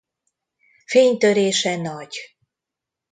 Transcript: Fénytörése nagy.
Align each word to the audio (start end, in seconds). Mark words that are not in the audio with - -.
Fénytörése 0.85 1.75
nagy. 1.75 2.17